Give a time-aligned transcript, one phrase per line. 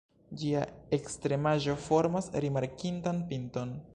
[0.43, 0.61] Ĝia
[0.97, 3.79] ekstremaĵo formas rimarkindan pinton.